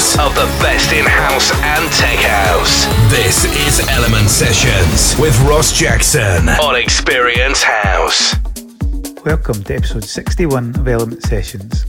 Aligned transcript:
hours 0.00 0.18
of 0.18 0.34
the 0.34 0.46
best 0.62 0.92
in 0.92 1.04
house 1.04 1.52
and 1.52 1.92
tech 1.92 2.18
house. 2.18 2.86
This 3.10 3.44
is 3.44 3.86
Element 3.88 4.28
Sessions 4.28 5.18
with 5.20 5.38
Ross 5.42 5.76
Jackson 5.76 6.48
on 6.48 6.76
Experience 6.76 7.62
House. 7.62 8.34
Welcome 9.24 9.62
to 9.64 9.74
episode 9.74 10.04
61 10.04 10.76
of 10.76 10.88
Element 10.88 11.22
Sessions. 11.22 11.84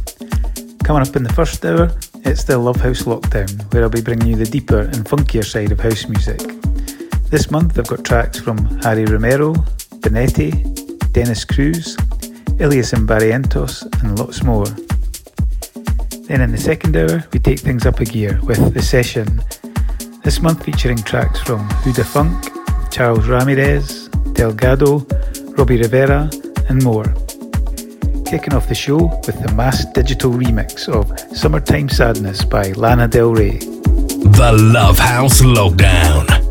Coming 0.84 1.08
up 1.08 1.16
in 1.16 1.24
the 1.24 1.34
first 1.34 1.64
hour, 1.66 1.92
it's 2.26 2.44
the 2.44 2.58
Love 2.58 2.78
House 2.78 3.04
Lockdown, 3.04 3.74
where 3.74 3.84
I'll 3.84 3.90
be 3.90 4.02
bringing 4.02 4.28
you 4.28 4.36
the 4.36 4.46
deeper 4.46 4.80
and 4.80 5.06
funkier 5.06 5.46
side 5.46 5.72
of 5.72 5.80
house 5.80 6.08
music. 6.08 6.40
This 7.30 7.50
month 7.50 7.80
I've 7.80 7.88
got 7.88 8.04
tracks 8.04 8.40
from 8.40 8.58
Harry 8.82 9.06
Romero, 9.06 9.54
Benetti, 10.04 10.52
Dennis 11.14 11.46
Cruz, 11.46 11.96
Ilias 12.60 12.94
and 12.94 13.08
Barrientos, 13.08 13.84
and 14.04 14.20
lots 14.20 14.44
more. 14.44 14.66
Then 16.32 16.40
in 16.40 16.52
the 16.54 16.58
second 16.58 16.96
hour, 16.96 17.26
we 17.34 17.40
take 17.40 17.60
things 17.60 17.86
up 17.86 18.00
a 18.00 18.06
gear 18.06 18.40
with 18.44 18.74
The 18.74 18.82
Session, 18.82 19.44
this 20.24 20.42
month 20.42 20.64
featuring 20.64 20.96
tracks 20.96 21.42
from 21.42 21.68
Huda 21.84 22.06
Funk, 22.06 22.90
Charles 22.90 23.28
Ramirez, 23.28 24.08
Delgado, 24.32 25.06
Robbie 25.58 25.80
Rivera, 25.80 26.32
and 26.70 26.82
more. 26.86 27.14
Kicking 28.26 28.54
off 28.54 28.70
the 28.70 28.76
show 28.76 29.08
with 29.28 29.44
the 29.44 29.54
mass 29.58 29.84
digital 29.92 30.32
remix 30.32 30.88
of 30.88 31.06
Summertime 31.38 31.90
Sadness 31.90 32.46
by 32.46 32.72
Lana 32.78 33.10
Del 33.10 33.34
Rey. 33.34 33.58
The 33.58 34.58
Love 34.58 35.00
House 35.00 35.42
Lockdown. 35.42 36.51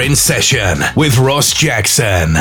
in 0.00 0.16
session 0.16 0.78
with 0.96 1.18
Ross 1.18 1.52
Jackson. 1.52 2.36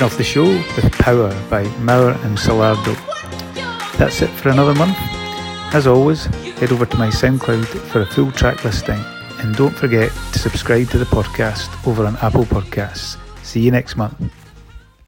Finishing 0.00 0.06
off 0.06 0.16
the 0.16 0.24
show 0.24 0.46
with 0.76 0.92
Power 0.92 1.28
by 1.50 1.64
Mauer 1.84 2.14
and 2.24 2.38
Solardo. 2.38 2.94
That's 3.98 4.22
it 4.22 4.28
for 4.28 4.48
another 4.48 4.74
month. 4.74 4.96
As 5.74 5.86
always, 5.86 6.24
head 6.24 6.72
over 6.72 6.86
to 6.86 6.96
my 6.96 7.08
SoundCloud 7.08 7.66
for 7.66 8.00
a 8.00 8.06
full 8.06 8.32
track 8.32 8.64
listing 8.64 8.98
and 9.40 9.54
don't 9.56 9.76
forget 9.76 10.10
to 10.32 10.38
subscribe 10.38 10.88
to 10.90 10.98
the 10.98 11.04
podcast 11.04 11.68
over 11.86 12.06
on 12.06 12.16
Apple 12.16 12.44
Podcasts. 12.44 13.18
See 13.44 13.60
you 13.60 13.70
next 13.70 13.96
month. 13.96 14.39